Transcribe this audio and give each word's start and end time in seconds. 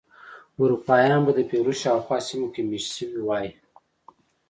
اروپایان 0.61 1.19
به 1.25 1.31
د 1.37 1.39
پیرو 1.49 1.73
شاوخوا 1.81 2.17
سیمو 2.27 2.47
کې 2.53 2.61
مېشت 2.69 2.89
شوي 2.97 3.21
وای. 3.25 3.47